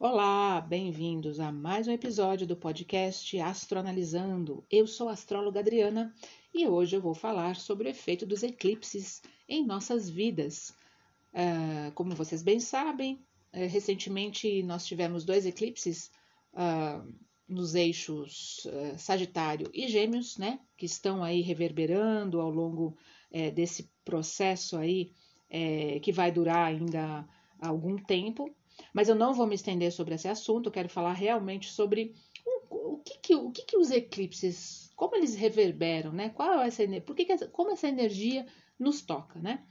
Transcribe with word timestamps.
Olá, 0.00 0.60
bem-vindos 0.60 1.40
a 1.40 1.50
mais 1.50 1.88
um 1.88 1.90
episódio 1.90 2.46
do 2.46 2.56
podcast 2.56 3.36
Astroanalisando. 3.40 4.64
Eu 4.70 4.86
sou 4.86 5.08
a 5.08 5.12
astróloga 5.12 5.58
Adriana 5.58 6.14
e 6.54 6.68
hoje 6.68 6.94
eu 6.94 7.02
vou 7.02 7.14
falar 7.14 7.56
sobre 7.56 7.88
o 7.88 7.90
efeito 7.90 8.24
dos 8.24 8.44
eclipses 8.44 9.20
em 9.48 9.66
nossas 9.66 10.08
vidas. 10.08 10.72
Uh, 11.34 11.90
como 11.96 12.14
vocês 12.14 12.44
bem 12.44 12.60
sabem, 12.60 13.14
uh, 13.52 13.66
recentemente 13.68 14.62
nós 14.62 14.86
tivemos 14.86 15.24
dois 15.24 15.44
eclipses 15.44 16.12
uh, 16.54 17.12
nos 17.48 17.74
eixos 17.74 18.68
Sagitário 18.98 19.68
e 19.74 19.88
Gêmeos, 19.88 20.38
né, 20.38 20.60
que 20.76 20.86
estão 20.86 21.24
aí 21.24 21.40
reverberando 21.40 22.40
ao 22.40 22.50
longo 22.50 22.96
eh, 23.32 23.50
desse 23.50 23.90
processo 24.04 24.76
aí 24.76 25.10
eh, 25.50 25.98
que 26.00 26.12
vai 26.12 26.30
durar 26.30 26.66
ainda 26.66 27.26
algum 27.60 27.96
tempo. 27.96 28.54
Mas 28.92 29.08
eu 29.08 29.14
não 29.14 29.34
vou 29.34 29.46
me 29.46 29.54
estender 29.54 29.92
sobre 29.92 30.14
esse 30.14 30.28
assunto, 30.28 30.66
eu 30.66 30.72
quero 30.72 30.88
falar 30.88 31.12
realmente 31.12 31.70
sobre 31.70 32.14
o, 32.70 32.98
que, 32.98 33.18
que, 33.18 33.34
o 33.34 33.50
que, 33.50 33.62
que 33.62 33.76
os 33.76 33.90
eclipses, 33.90 34.90
como 34.96 35.16
eles 35.16 35.34
reverberam, 35.34 36.12
né? 36.12 36.28
Qual 36.30 36.60
é 36.60 36.66
essa 36.66 36.82
por 37.00 37.14
que, 37.14 37.24
que 37.24 37.48
como 37.48 37.72
essa 37.72 37.88
energia 37.88 38.46
nos 38.78 39.02
toca, 39.02 39.38
né? 39.40 39.64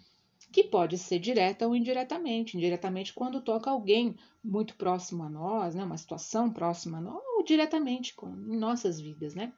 Que 0.51 0.63
pode 0.63 0.97
ser 0.97 1.19
direta 1.19 1.67
ou 1.67 1.75
indiretamente. 1.75 2.55
Indiretamente 2.55 3.13
quando 3.13 3.41
toca 3.41 3.69
alguém 3.69 4.15
muito 4.43 4.75
próximo 4.75 5.23
a 5.23 5.29
nós, 5.29 5.75
né? 5.75 5.83
Uma 5.83 5.97
situação 5.97 6.51
próxima 6.51 6.99
a 6.99 7.01
nós, 7.01 7.21
ou 7.35 7.43
diretamente 7.43 8.13
com, 8.13 8.29
em 8.29 8.57
nossas 8.57 8.99
vidas, 8.99 9.35
né? 9.35 9.53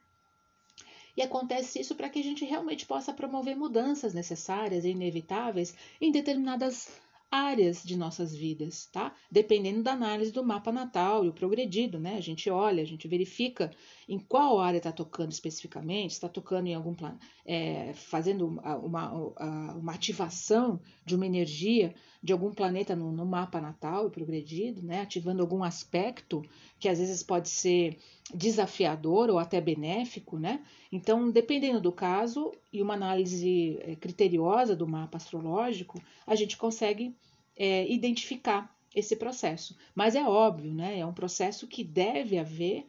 E 1.16 1.22
acontece 1.22 1.80
isso 1.80 1.94
para 1.94 2.08
que 2.08 2.20
a 2.20 2.22
gente 2.22 2.44
realmente 2.44 2.86
possa 2.86 3.12
promover 3.12 3.56
mudanças 3.56 4.14
necessárias 4.14 4.84
e 4.84 4.90
inevitáveis 4.90 5.74
em 6.00 6.10
determinadas 6.10 6.88
áreas 7.30 7.82
de 7.84 7.96
nossas 7.96 8.34
vidas, 8.34 8.86
tá? 8.86 9.14
Dependendo 9.30 9.82
da 9.82 9.92
análise 9.92 10.32
do 10.32 10.44
mapa 10.44 10.72
natal 10.72 11.24
e 11.24 11.28
o 11.28 11.32
progredido, 11.32 11.98
né? 11.98 12.16
A 12.16 12.20
gente 12.20 12.50
olha, 12.50 12.82
a 12.82 12.86
gente 12.86 13.06
verifica 13.06 13.70
em 14.10 14.18
qual 14.18 14.58
área 14.58 14.78
está 14.78 14.90
tocando 14.90 15.30
especificamente, 15.30 16.10
está 16.10 16.28
tocando 16.28 16.66
em 16.66 16.74
algum 16.74 16.92
plano, 16.92 17.16
é, 17.46 17.92
fazendo 17.94 18.48
uma, 18.48 18.76
uma, 18.76 19.12
uma, 19.76 19.94
ativação 19.94 20.80
de 21.06 21.14
uma 21.14 21.24
energia 21.24 21.94
de 22.20 22.32
algum 22.32 22.52
planeta 22.52 22.96
no, 22.96 23.12
no 23.12 23.24
mapa 23.24 23.60
natal 23.60 24.08
e 24.08 24.10
progredido, 24.10 24.82
né? 24.82 25.02
Ativando 25.02 25.42
algum 25.42 25.62
aspecto 25.62 26.42
que 26.80 26.88
às 26.88 26.98
vezes 26.98 27.22
pode 27.22 27.48
ser 27.48 27.98
desafiador 28.34 29.30
ou 29.30 29.38
até 29.38 29.60
benéfico, 29.60 30.40
né? 30.40 30.60
Então, 30.90 31.30
dependendo 31.30 31.80
do 31.80 31.92
caso 31.92 32.50
e 32.72 32.82
uma 32.82 32.94
análise 32.94 33.78
é, 33.82 33.94
criteriosa 33.94 34.74
do 34.74 34.88
mapa 34.88 35.18
astrológico, 35.18 36.02
a 36.26 36.34
gente 36.34 36.56
consegue 36.56 37.14
é, 37.56 37.88
identificar 37.88 38.76
esse 38.92 39.14
processo. 39.14 39.76
Mas 39.94 40.16
é 40.16 40.24
óbvio, 40.24 40.74
né? 40.74 40.98
É 40.98 41.06
um 41.06 41.14
processo 41.14 41.68
que 41.68 41.84
deve 41.84 42.36
haver 42.36 42.86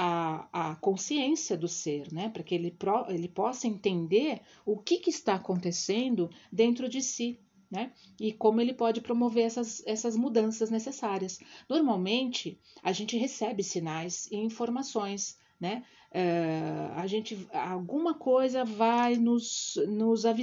a, 0.00 0.70
a 0.70 0.76
consciência 0.76 1.56
do 1.56 1.66
ser, 1.66 2.12
né? 2.12 2.28
Para 2.28 2.44
que 2.44 2.54
ele, 2.54 2.70
pro, 2.70 3.04
ele 3.08 3.26
possa 3.26 3.66
entender 3.66 4.40
o 4.64 4.78
que, 4.78 4.98
que 4.98 5.10
está 5.10 5.34
acontecendo 5.34 6.30
dentro 6.52 6.88
de 6.88 7.02
si, 7.02 7.40
né? 7.68 7.92
E 8.20 8.32
como 8.32 8.60
ele 8.60 8.72
pode 8.72 9.00
promover 9.00 9.44
essas, 9.44 9.84
essas 9.84 10.16
mudanças 10.16 10.70
necessárias. 10.70 11.40
Normalmente, 11.68 12.60
a 12.80 12.92
gente 12.92 13.16
recebe 13.16 13.64
sinais 13.64 14.28
e 14.30 14.36
informações, 14.36 15.36
né? 15.60 15.82
Uh, 16.10 16.92
a 16.94 17.06
gente 17.08 17.46
alguma 17.52 18.14
coisa 18.14 18.64
vai 18.64 19.16
nos, 19.16 19.74
nos 19.88 20.24
é, 20.24 20.34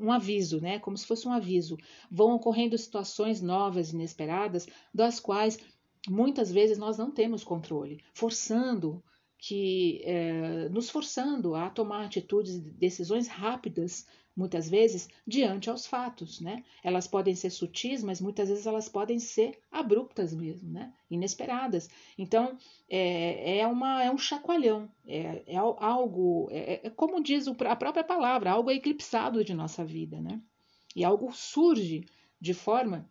um 0.00 0.10
aviso, 0.10 0.62
né? 0.62 0.78
Como 0.78 0.96
se 0.96 1.06
fosse 1.06 1.28
um 1.28 1.32
aviso. 1.32 1.76
Vão 2.10 2.34
ocorrendo 2.34 2.78
situações 2.78 3.42
novas, 3.42 3.92
inesperadas, 3.92 4.66
das 4.94 5.20
quais 5.20 5.58
muitas 6.08 6.50
vezes 6.50 6.78
nós 6.78 6.98
não 6.98 7.10
temos 7.10 7.44
controle, 7.44 8.02
forçando 8.12 9.02
que 9.38 10.00
é, 10.04 10.68
nos 10.70 10.88
forçando 10.88 11.54
a 11.54 11.68
tomar 11.68 12.06
atitudes, 12.06 12.58
decisões 12.58 13.28
rápidas 13.28 14.06
muitas 14.36 14.68
vezes 14.68 15.08
diante 15.26 15.70
aos 15.70 15.86
fatos, 15.86 16.40
né? 16.40 16.64
Elas 16.82 17.06
podem 17.06 17.34
ser 17.34 17.50
sutis, 17.50 18.02
mas 18.02 18.20
muitas 18.20 18.48
vezes 18.48 18.66
elas 18.66 18.88
podem 18.88 19.18
ser 19.18 19.58
abruptas 19.70 20.34
mesmo, 20.34 20.70
né? 20.70 20.92
Inesperadas. 21.10 21.88
Então 22.18 22.56
é, 22.88 23.58
é, 23.58 23.66
uma, 23.66 24.02
é 24.02 24.10
um 24.10 24.18
chacoalhão, 24.18 24.90
é, 25.06 25.42
é 25.46 25.56
algo, 25.56 26.48
é, 26.50 26.86
é 26.86 26.90
como 26.90 27.22
diz 27.22 27.46
a 27.46 27.76
própria 27.76 28.02
palavra, 28.02 28.50
algo 28.50 28.70
é 28.70 28.74
eclipsado 28.74 29.44
de 29.44 29.54
nossa 29.54 29.84
vida, 29.84 30.20
né? 30.20 30.40
E 30.96 31.04
algo 31.04 31.32
surge 31.32 32.04
de 32.40 32.54
forma 32.54 33.08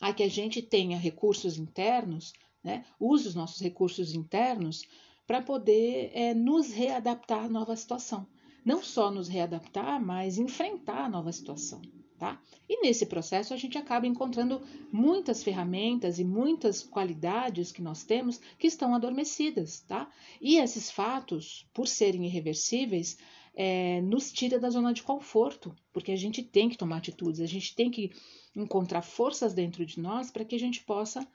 a 0.00 0.12
que 0.12 0.22
a 0.22 0.30
gente 0.30 0.62
tenha 0.62 0.98
recursos 0.98 1.56
internos, 1.58 2.32
né? 2.62 2.84
Use 2.98 3.28
os 3.28 3.34
nossos 3.34 3.60
recursos 3.60 4.14
internos 4.14 4.82
para 5.26 5.42
poder 5.42 6.10
é, 6.14 6.34
nos 6.34 6.72
readaptar 6.72 7.44
à 7.44 7.48
nova 7.48 7.74
situação 7.76 8.26
não 8.66 8.82
só 8.82 9.12
nos 9.12 9.28
readaptar, 9.28 10.04
mas 10.04 10.38
enfrentar 10.38 11.04
a 11.04 11.08
nova 11.08 11.30
situação. 11.30 11.80
Tá? 12.18 12.40
E 12.66 12.80
nesse 12.80 13.04
processo 13.06 13.52
a 13.52 13.58
gente 13.58 13.76
acaba 13.76 14.06
encontrando 14.06 14.60
muitas 14.90 15.44
ferramentas 15.44 16.18
e 16.18 16.24
muitas 16.24 16.82
qualidades 16.82 17.70
que 17.70 17.82
nós 17.82 18.02
temos 18.04 18.40
que 18.58 18.66
estão 18.66 18.94
adormecidas, 18.94 19.80
tá? 19.80 20.10
E 20.40 20.56
esses 20.56 20.90
fatos, 20.90 21.68
por 21.74 21.86
serem 21.86 22.24
irreversíveis, 22.24 23.18
é, 23.56 24.02
nos 24.02 24.30
tira 24.30 24.60
da 24.60 24.68
zona 24.68 24.92
de 24.92 25.02
conforto, 25.02 25.74
porque 25.92 26.12
a 26.12 26.16
gente 26.16 26.42
tem 26.42 26.68
que 26.68 26.76
tomar 26.76 26.98
atitudes, 26.98 27.40
a 27.40 27.46
gente 27.46 27.74
tem 27.74 27.90
que 27.90 28.12
encontrar 28.54 29.00
forças 29.00 29.54
dentro 29.54 29.84
de 29.86 29.98
nós 29.98 30.30
para 30.30 30.44
que 30.44 30.54
a 30.54 30.58
gente 30.58 30.82
possa 30.82 31.26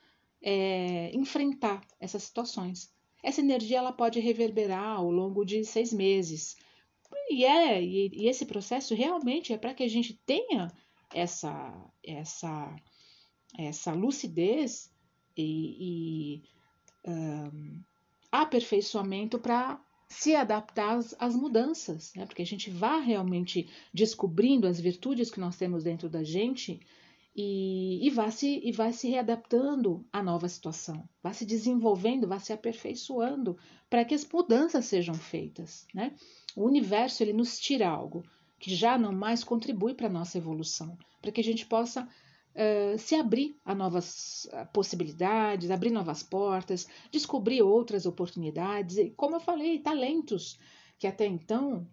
é, 0.41 1.11
enfrentar 1.15 1.85
essas 1.99 2.23
situações. 2.23 2.93
Essa 3.23 3.41
energia 3.41 3.79
ela 3.79 3.91
pode 3.91 4.19
reverberar 4.19 4.97
ao 4.97 5.09
longo 5.09 5.43
de 5.43 5.65
seis 5.65 5.91
meses, 5.91 6.55
e 7.29 7.43
é, 7.43 7.81
e, 7.81 8.11
e 8.13 8.27
esse 8.27 8.45
processo 8.45 8.93
realmente 8.93 9.51
é 9.51 9.57
para 9.57 9.73
que 9.73 9.83
a 9.83 9.87
gente 9.87 10.13
tenha 10.25 10.71
essa, 11.13 11.91
essa, 12.03 12.75
essa 13.57 13.93
lucidez 13.93 14.91
e, 15.35 16.43
e 17.05 17.09
um, 17.09 17.81
aperfeiçoamento 18.31 19.39
para 19.39 19.79
se 20.11 20.35
adaptar 20.35 20.99
às, 21.17 21.35
mudanças, 21.35 22.13
né? 22.15 22.25
porque 22.25 22.41
a 22.41 22.45
gente 22.45 22.69
vai 22.69 23.01
realmente 23.01 23.69
descobrindo 23.93 24.67
as 24.67 24.79
virtudes 24.79 25.31
que 25.31 25.39
nós 25.39 25.55
temos 25.55 25.85
dentro 25.85 26.09
da 26.09 26.21
gente 26.21 26.81
e, 27.33 28.05
e, 28.05 28.09
vai 28.09 28.29
se, 28.29 28.59
e 28.61 28.73
vai 28.73 28.91
se 28.91 29.07
readaptando 29.07 30.05
à 30.11 30.21
nova 30.21 30.49
situação, 30.49 31.07
vai 31.23 31.33
se 31.33 31.45
desenvolvendo, 31.45 32.27
vai 32.27 32.41
se 32.41 32.51
aperfeiçoando 32.51 33.57
para 33.89 34.03
que 34.03 34.13
as 34.13 34.27
mudanças 34.27 34.83
sejam 34.83 35.15
feitas. 35.15 35.87
Né? 35.93 36.13
O 36.57 36.65
universo 36.65 37.23
ele 37.23 37.31
nos 37.31 37.57
tira 37.57 37.87
algo 37.87 38.21
que 38.59 38.75
já 38.75 38.97
não 38.97 39.13
mais 39.13 39.45
contribui 39.45 39.93
para 39.93 40.07
a 40.07 40.11
nossa 40.11 40.37
evolução, 40.37 40.97
para 41.21 41.31
que 41.31 41.39
a 41.39 41.43
gente 41.43 41.65
possa 41.65 42.05
se 42.97 43.15
abrir 43.15 43.57
a 43.63 43.73
novas 43.73 44.47
possibilidades, 44.73 45.71
abrir 45.71 45.91
novas 45.91 46.21
portas, 46.21 46.87
descobrir 47.11 47.61
outras 47.61 48.05
oportunidades 48.05 48.97
e, 48.97 49.09
como 49.11 49.35
eu 49.35 49.39
falei, 49.39 49.79
talentos 49.79 50.59
que 50.99 51.07
até 51.07 51.25
então, 51.25 51.87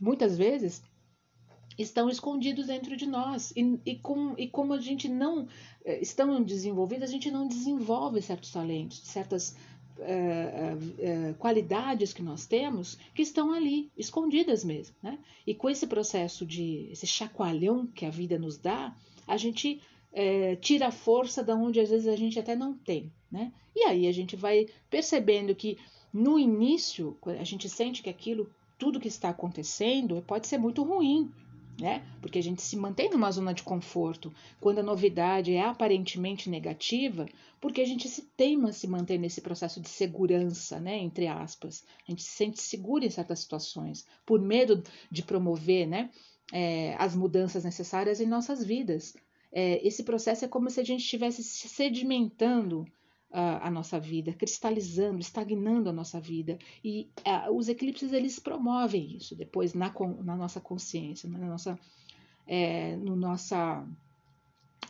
muitas 0.00 0.36
vezes, 0.36 0.82
estão 1.78 2.10
escondidos 2.10 2.66
dentro 2.66 2.96
de 2.96 3.06
nós. 3.06 3.52
E, 3.56 3.80
e, 3.86 3.96
com, 3.96 4.34
e 4.36 4.48
como 4.48 4.74
a 4.74 4.80
gente 4.80 5.08
não 5.08 5.48
eh, 5.84 6.00
estão 6.02 6.42
desenvolvidos, 6.42 7.08
a 7.08 7.12
gente 7.12 7.30
não 7.30 7.48
desenvolve 7.48 8.20
certos 8.20 8.50
talentos, 8.50 9.00
certas 9.04 9.56
qualidades 11.38 12.12
que 12.12 12.22
nós 12.22 12.46
temos 12.46 12.96
que 13.14 13.22
estão 13.22 13.52
ali, 13.52 13.90
escondidas 13.96 14.64
mesmo. 14.64 14.96
Né? 15.02 15.18
E 15.46 15.54
com 15.54 15.68
esse 15.68 15.86
processo 15.86 16.46
de 16.46 16.88
esse 16.90 17.06
chacoalhão 17.06 17.86
que 17.86 18.06
a 18.06 18.10
vida 18.10 18.38
nos 18.38 18.56
dá, 18.56 18.96
a 19.26 19.36
gente 19.36 19.80
tira 20.60 20.88
a 20.88 20.92
força 20.92 21.42
da 21.42 21.54
onde 21.54 21.80
às 21.80 21.90
vezes 21.90 22.06
a 22.06 22.16
gente 22.16 22.38
até 22.38 22.56
não 22.56 22.74
tem. 22.74 23.12
Né? 23.30 23.52
E 23.74 23.84
aí 23.84 24.06
a 24.06 24.12
gente 24.12 24.34
vai 24.34 24.66
percebendo 24.88 25.54
que 25.54 25.78
no 26.12 26.38
início 26.38 27.16
a 27.38 27.44
gente 27.44 27.68
sente 27.68 28.02
que 28.02 28.10
aquilo, 28.10 28.50
tudo 28.76 29.00
que 29.00 29.08
está 29.08 29.28
acontecendo, 29.28 30.22
pode 30.26 30.48
ser 30.48 30.58
muito 30.58 30.82
ruim, 30.82 31.30
né? 31.80 32.04
Porque 32.20 32.38
a 32.38 32.42
gente 32.42 32.60
se 32.62 32.76
mantém 32.76 33.08
numa 33.10 33.30
zona 33.30 33.54
de 33.54 33.62
conforto 33.62 34.32
quando 34.60 34.80
a 34.80 34.82
novidade 34.82 35.52
é 35.52 35.62
aparentemente 35.62 36.50
negativa, 36.50 37.26
porque 37.60 37.80
a 37.80 37.86
gente 37.86 38.08
se 38.08 38.22
teima 38.36 38.70
a 38.70 38.72
se 38.72 38.86
manter 38.86 39.18
nesse 39.18 39.40
processo 39.40 39.80
de 39.80 39.88
segurança, 39.88 40.78
né? 40.80 40.98
Entre 40.98 41.26
aspas, 41.26 41.84
a 42.06 42.10
gente 42.10 42.22
se 42.22 42.30
sente 42.30 42.60
seguro 42.60 43.04
em 43.04 43.10
certas 43.10 43.40
situações 43.40 44.04
por 44.26 44.40
medo 44.40 44.82
de 45.10 45.22
promover, 45.22 45.86
né? 45.86 46.10
É, 46.52 46.96
as 46.98 47.14
mudanças 47.14 47.64
necessárias 47.64 48.20
em 48.20 48.26
nossas 48.26 48.64
vidas. 48.64 49.14
É, 49.52 49.86
esse 49.86 50.02
processo 50.02 50.44
é 50.44 50.48
como 50.48 50.70
se 50.70 50.80
a 50.80 50.84
gente 50.84 51.00
estivesse 51.00 51.42
sedimentando 51.42 52.86
a, 53.32 53.68
a 53.68 53.70
nossa 53.70 53.98
vida, 53.98 54.32
cristalizando, 54.32 55.20
estagnando 55.20 55.88
a 55.88 55.92
nossa 55.92 56.20
vida. 56.20 56.58
E 56.84 57.10
a, 57.24 57.50
os 57.50 57.68
eclipses 57.68 58.12
eles 58.12 58.38
promovem 58.38 59.16
isso 59.16 59.36
depois 59.36 59.74
na, 59.74 59.92
na 60.22 60.36
nossa 60.36 60.60
consciência, 60.60 61.28
na 61.28 61.38
nossa, 61.38 61.78
é, 62.46 62.96
no 62.96 63.16
nossa 63.16 63.86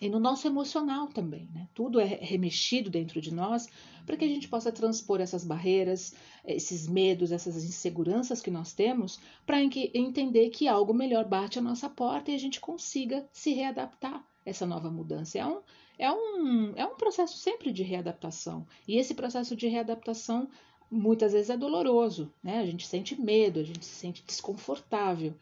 e 0.01 0.09
no 0.09 0.19
nosso 0.19 0.47
emocional 0.47 1.09
também, 1.09 1.47
né? 1.53 1.69
Tudo 1.75 2.01
é 2.01 2.07
remexido 2.07 2.89
dentro 2.89 3.21
de 3.21 3.35
nós 3.35 3.69
para 4.07 4.17
que 4.17 4.25
a 4.25 4.29
gente 4.29 4.49
possa 4.49 4.73
transpor 4.73 5.21
essas 5.21 5.45
barreiras, 5.45 6.15
esses 6.43 6.89
medos, 6.89 7.31
essas 7.31 7.63
inseguranças 7.63 8.41
que 8.41 8.51
nós 8.51 8.73
temos, 8.73 9.21
para 9.45 9.61
entender 9.63 10.49
que 10.49 10.67
algo 10.67 10.95
melhor 10.95 11.27
bate 11.27 11.59
a 11.59 11.63
nossa 11.63 11.89
porta 11.91 12.31
e 12.31 12.35
a 12.35 12.39
gente 12.39 12.61
consiga 12.61 13.29
se 13.31 13.53
readaptar 13.53 14.25
essa 14.45 14.67
nova 14.67 14.91
mudança. 14.91 15.39
É 15.39 15.47
um, 15.47 15.61
é 15.99 16.13
um, 16.13 16.73
é 16.77 16.87
um 16.87 16.97
processo 16.97 17.37
sempre 17.37 17.73
de 17.73 17.83
readaptação. 17.83 18.67
E 18.87 18.97
esse 18.97 19.15
processo 19.15 19.55
de 19.55 19.69
readaptação 19.69 20.49
muitas 20.91 21.33
vezes 21.33 21.51
é 21.51 21.57
doloroso, 21.57 22.33
né? 22.43 22.59
A 22.59 22.67
gente 22.67 22.87
sente 22.87 23.21
medo, 23.21 23.61
a 23.61 23.63
gente 23.63 23.85
se 23.85 23.95
sente 23.95 24.25
desconfortável. 24.27 25.35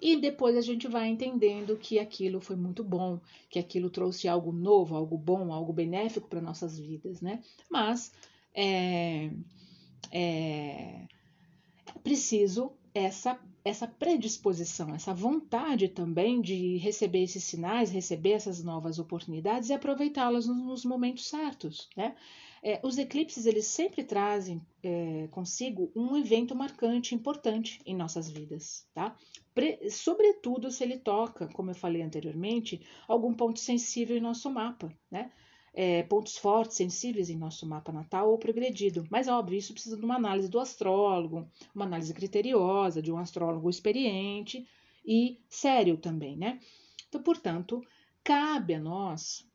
E 0.00 0.16
depois 0.16 0.56
a 0.56 0.60
gente 0.60 0.88
vai 0.88 1.08
entendendo 1.08 1.76
que 1.76 1.98
aquilo 1.98 2.40
foi 2.40 2.56
muito 2.56 2.82
bom, 2.82 3.20
que 3.48 3.58
aquilo 3.58 3.88
trouxe 3.88 4.28
algo 4.28 4.52
novo, 4.52 4.96
algo 4.96 5.16
bom, 5.16 5.52
algo 5.52 5.72
benéfico 5.72 6.28
para 6.28 6.40
nossas 6.40 6.78
vidas, 6.78 7.20
né? 7.20 7.42
Mas 7.70 8.12
é, 8.52 9.30
é, 10.10 11.06
é 11.86 11.98
preciso 12.02 12.72
essa 12.94 13.38
essa 13.64 13.88
predisposição, 13.88 14.94
essa 14.94 15.14
vontade 15.14 15.88
também 15.88 16.42
de 16.42 16.76
receber 16.76 17.22
esses 17.22 17.42
sinais, 17.44 17.90
receber 17.90 18.32
essas 18.32 18.62
novas 18.62 18.98
oportunidades 18.98 19.70
e 19.70 19.72
aproveitá-las 19.72 20.46
nos 20.46 20.84
momentos 20.84 21.26
certos, 21.26 21.88
né? 21.96 22.14
É, 22.62 22.80
os 22.82 22.98
eclipses 22.98 23.46
eles 23.46 23.66
sempre 23.66 24.04
trazem 24.04 24.60
é, 24.82 25.28
consigo 25.30 25.90
um 25.96 26.16
evento 26.16 26.54
marcante, 26.54 27.14
importante 27.14 27.80
em 27.86 27.96
nossas 27.96 28.28
vidas, 28.30 28.86
tá? 28.92 29.16
Pre 29.54 29.90
sobretudo 29.90 30.70
se 30.70 30.84
ele 30.84 30.98
toca, 30.98 31.48
como 31.48 31.70
eu 31.70 31.74
falei 31.74 32.02
anteriormente, 32.02 32.86
algum 33.08 33.32
ponto 33.32 33.60
sensível 33.60 34.16
em 34.16 34.20
nosso 34.20 34.50
mapa, 34.50 34.92
né? 35.10 35.30
É, 35.76 36.04
pontos 36.04 36.38
fortes, 36.38 36.76
sensíveis 36.76 37.28
em 37.28 37.36
nosso 37.36 37.66
mapa 37.66 37.90
natal 37.90 38.30
ou 38.30 38.38
progredido. 38.38 39.04
Mas, 39.10 39.26
óbvio, 39.26 39.58
isso 39.58 39.72
precisa 39.72 39.96
de 39.96 40.04
uma 40.04 40.14
análise 40.14 40.48
do 40.48 40.60
astrólogo, 40.60 41.48
uma 41.74 41.84
análise 41.84 42.14
criteriosa, 42.14 43.02
de 43.02 43.10
um 43.10 43.18
astrólogo 43.18 43.68
experiente 43.68 44.64
e 45.04 45.40
sério 45.48 45.96
também, 45.96 46.36
né? 46.36 46.60
Então, 47.08 47.22
portanto, 47.22 47.84
cabe 48.22 48.74
a 48.74 48.80
nós 48.80 49.46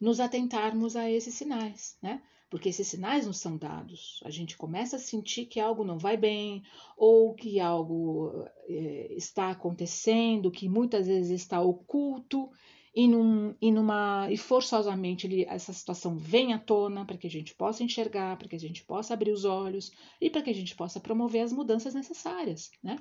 nos 0.00 0.20
atentarmos 0.20 0.96
a 0.96 1.10
esses 1.10 1.34
sinais, 1.34 1.98
né? 2.00 2.22
Porque 2.50 2.70
esses 2.70 2.88
sinais 2.88 3.26
não 3.26 3.32
são 3.32 3.58
dados. 3.58 4.20
A 4.24 4.30
gente 4.30 4.56
começa 4.56 4.96
a 4.96 4.98
sentir 4.98 5.46
que 5.46 5.60
algo 5.60 5.84
não 5.84 5.98
vai 5.98 6.16
bem, 6.16 6.62
ou 6.96 7.34
que 7.34 7.60
algo 7.60 8.44
é, 8.66 9.12
está 9.14 9.50
acontecendo, 9.50 10.50
que 10.50 10.68
muitas 10.68 11.06
vezes 11.06 11.42
está 11.42 11.60
oculto, 11.60 12.50
e, 12.94 13.06
num, 13.06 13.54
e, 13.60 13.70
numa, 13.70 14.28
e 14.30 14.36
forçosamente 14.36 15.26
ele, 15.26 15.44
essa 15.44 15.72
situação 15.72 16.16
vem 16.16 16.52
à 16.52 16.58
tona 16.58 17.04
para 17.04 17.16
que 17.16 17.26
a 17.26 17.30
gente 17.30 17.54
possa 17.54 17.82
enxergar, 17.82 18.36
para 18.36 18.48
que 18.48 18.56
a 18.56 18.60
gente 18.60 18.84
possa 18.84 19.14
abrir 19.14 19.30
os 19.30 19.44
olhos 19.44 19.92
e 20.20 20.28
para 20.30 20.42
que 20.42 20.50
a 20.50 20.54
gente 20.54 20.74
possa 20.74 21.00
promover 21.00 21.42
as 21.42 21.52
mudanças 21.52 21.94
necessárias. 21.94 22.70
Né? 22.82 22.98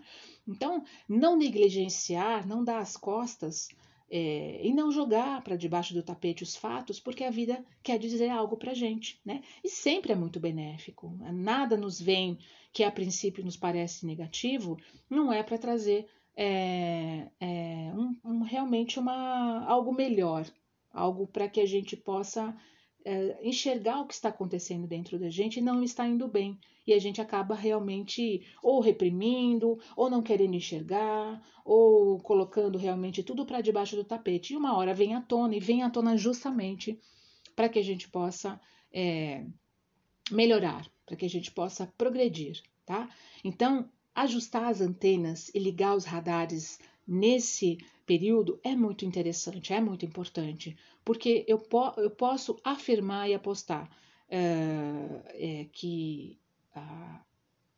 Então, 0.48 0.84
não 1.08 1.38
negligenciar, 1.38 2.48
não 2.48 2.64
dar 2.64 2.80
as 2.80 2.96
costas 2.96 3.70
é, 4.10 4.62
e 4.64 4.74
não 4.74 4.92
jogar 4.92 5.42
para 5.44 5.58
debaixo 5.58 5.94
do 5.94 6.04
tapete 6.04 6.44
os 6.44 6.56
fatos, 6.56 7.00
porque 7.00 7.24
a 7.24 7.32
vida 7.32 7.64
quer 7.84 8.00
dizer 8.00 8.30
algo 8.30 8.56
para 8.56 8.72
a 8.72 8.76
gente, 8.76 9.20
né? 9.26 9.42
E 9.64 9.70
sempre 9.70 10.14
é 10.14 10.16
muito 10.16 10.40
benéfico. 10.40 11.14
Nada 11.34 11.76
nos 11.76 12.00
vem 12.00 12.38
que 12.72 12.84
a 12.84 12.92
princípio 12.92 13.44
nos 13.44 13.58
parece 13.58 14.06
negativo, 14.06 14.78
não 15.10 15.34
é 15.34 15.44
para 15.44 15.58
trazer 15.58 16.08
é, 16.38 17.32
é, 17.40 17.92
um, 17.96 18.16
um, 18.24 18.42
realmente 18.44 19.00
uma, 19.00 19.66
algo 19.66 19.92
melhor, 19.92 20.46
algo 20.94 21.26
para 21.26 21.50
que 21.50 21.60
a 21.60 21.66
gente 21.66 21.98
possa 21.98 22.56
é, 23.04 23.40
enxergar 23.42 24.02
o 24.02 24.06
que 24.06 24.14
está 24.14 24.30
acontecendo 24.30 24.86
dentro 24.86 25.18
da 25.18 25.32
gente 25.32 25.58
e 25.58 25.64
não 25.64 25.84
está 25.84 26.08
indo 26.08 26.28
bem. 26.28 26.60
E 26.86 26.94
a 26.94 27.00
gente 27.00 27.20
acaba 27.20 27.56
realmente 27.56 28.46
ou 28.62 28.80
reprimindo, 28.80 29.80
ou 29.96 30.10
não 30.10 30.22
querendo 30.22 30.54
enxergar, 30.54 31.42
ou 31.66 32.20
colocando 32.20 32.78
realmente 32.78 33.24
tudo 33.24 33.46
para 33.46 33.60
debaixo 33.60 33.96
do 33.96 34.06
tapete. 34.06 34.54
E 34.54 34.58
uma 34.58 34.78
hora 34.78 34.94
vem 34.94 35.16
à 35.16 35.22
tona, 35.22 35.56
e 35.56 35.60
vem 35.60 35.82
à 35.82 35.90
tona 35.90 36.16
justamente 36.16 37.00
para 37.56 37.68
que 37.68 37.80
a 37.80 37.84
gente 37.84 38.08
possa 38.08 38.62
é, 38.94 39.44
melhorar, 40.32 40.88
para 41.06 41.18
que 41.18 41.26
a 41.26 41.30
gente 41.30 41.52
possa 41.52 41.92
progredir, 41.98 42.62
tá? 42.86 43.10
Então, 43.44 43.90
ajustar 44.18 44.66
as 44.66 44.82
antenas 44.82 45.52
e 45.54 45.60
ligar 45.60 45.96
os 45.96 46.04
radares 46.04 46.80
nesse 47.08 47.78
período 48.04 48.60
é 48.64 48.76
muito 48.76 49.06
interessante, 49.06 49.74
é 49.74 49.80
muito 49.80 50.06
importante, 50.06 50.76
porque 51.06 51.46
eu, 51.48 51.60
po 51.60 51.94
eu 51.98 52.10
posso 52.10 52.60
afirmar 52.64 53.30
e 53.30 53.36
apostar 53.36 53.88
uh, 53.88 55.22
é, 55.28 55.68
que 55.72 56.40
uh, 56.76 57.20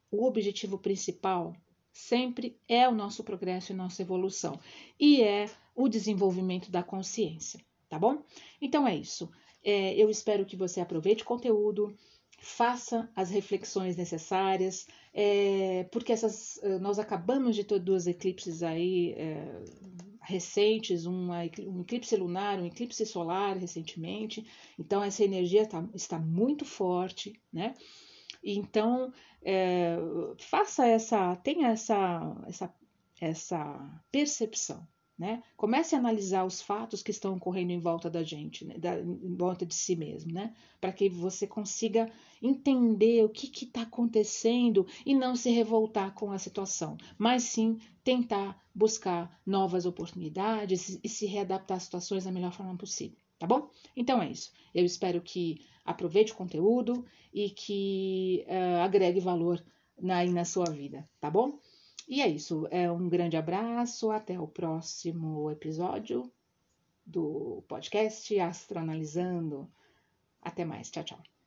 o 0.09 0.25
objetivo 0.25 0.77
principal 0.77 1.53
sempre 1.91 2.57
é 2.69 2.87
o 2.87 2.95
nosso 2.95 3.21
progresso 3.21 3.73
e 3.73 3.75
nossa 3.75 4.01
evolução, 4.01 4.57
e 4.97 5.21
é 5.21 5.49
o 5.75 5.89
desenvolvimento 5.89 6.71
da 6.71 6.81
consciência, 6.81 7.59
tá 7.89 7.99
bom? 7.99 8.23
Então 8.61 8.87
é 8.87 8.95
isso. 8.95 9.29
É, 9.61 9.93
eu 9.95 10.09
espero 10.09 10.45
que 10.45 10.55
você 10.55 10.79
aproveite 10.79 11.23
o 11.23 11.25
conteúdo, 11.25 11.93
faça 12.41 13.09
as 13.13 13.29
reflexões 13.29 13.97
necessárias, 13.97 14.87
é, 15.21 15.83
porque 15.91 16.13
essas, 16.13 16.63
eh, 16.63 16.79
nós 16.79 16.97
acabamos 16.97 17.53
de 17.53 17.65
ter 17.65 17.77
duas 17.77 18.07
eclipses 18.07 18.63
aí 18.63 19.11
é, 19.17 19.63
recentes, 20.21 21.05
uma, 21.05 21.39
um 21.67 21.81
eclipse 21.81 22.15
lunar, 22.15 22.57
um 22.57 22.65
eclipse 22.65 23.05
solar 23.05 23.57
recentemente, 23.57 24.47
então 24.79 25.03
essa 25.03 25.21
energia 25.21 25.67
tá, 25.67 25.85
está 25.93 26.17
muito 26.17 26.63
forte, 26.63 27.33
né? 27.51 27.73
Então, 28.41 29.11
é, 29.41 29.97
faça 30.37 30.87
essa, 30.87 31.35
tenha 31.35 31.67
essa, 31.67 32.37
essa, 32.47 32.73
essa 33.19 34.03
percepção, 34.09 34.87
né? 35.19 35.43
Comece 35.57 35.93
a 35.93 35.99
analisar 35.99 36.45
os 36.45 36.61
fatos 36.61 37.03
que 37.03 37.11
estão 37.11 37.35
ocorrendo 37.35 37.73
em 37.73 37.79
volta 37.79 38.09
da 38.09 38.23
gente, 38.23 38.63
né? 38.63 38.77
da, 38.77 38.97
em 38.97 39.35
volta 39.35 39.65
de 39.65 39.75
si 39.75 39.93
mesmo, 39.93 40.31
né? 40.31 40.53
Para 40.79 40.93
que 40.93 41.09
você 41.09 41.45
consiga 41.45 42.09
entender 42.41 43.25
o 43.25 43.29
que 43.29 43.65
está 43.65 43.81
acontecendo 43.81 44.87
e 45.05 45.13
não 45.13 45.35
se 45.35 45.49
revoltar 45.49 46.13
com 46.13 46.31
a 46.31 46.39
situação, 46.39 46.95
mas 47.17 47.43
sim 47.43 47.77
tentar 48.01 48.57
buscar 48.73 49.37
novas 49.45 49.85
oportunidades 49.85 50.97
e 51.03 51.09
se 51.09 51.25
readaptar 51.25 51.75
às 51.75 51.83
situações 51.83 52.23
da 52.23 52.31
melhor 52.31 52.53
forma 52.53 52.77
possível, 52.77 53.17
tá 53.37 53.45
bom? 53.45 53.69
Então 53.97 54.21
é 54.21 54.31
isso. 54.31 54.53
Eu 54.73 54.85
espero 54.85 55.21
que 55.21 55.59
aproveite 55.83 56.31
o 56.31 56.35
conteúdo 56.35 57.05
e 57.33 57.49
que 57.49 58.45
uh, 58.47 58.83
agregue 58.83 59.19
valor 59.19 59.61
na, 60.01 60.23
na 60.25 60.45
sua 60.45 60.69
vida, 60.69 61.07
tá 61.19 61.29
bom? 61.29 61.59
E 62.09 62.21
é 62.21 62.27
isso. 62.27 62.67
É 62.71 62.91
um 62.91 63.07
grande 63.07 63.37
abraço. 63.37 64.11
Até 64.11 64.39
o 64.39 64.47
próximo 64.47 65.49
episódio 65.51 66.29
do 67.05 67.63
podcast 67.67 68.37
Astroanalisando. 68.39 69.71
Até 70.41 70.65
mais. 70.65 70.89
Tchau, 70.89 71.03
tchau. 71.03 71.38